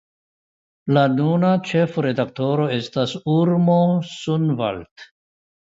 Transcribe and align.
La 0.97 1.03
nuna 1.17 1.51
ĉefredaktoro 1.73 2.67
estas 2.79 3.15
Urmo 3.37 3.79
Soonvald. 4.17 5.11